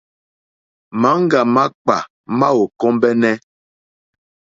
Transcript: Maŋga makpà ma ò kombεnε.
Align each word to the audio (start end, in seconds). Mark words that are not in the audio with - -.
Maŋga 1.01 1.41
makpà 1.55 1.97
ma 2.37 2.47
ò 2.61 2.63
kombεnε. 2.79 3.31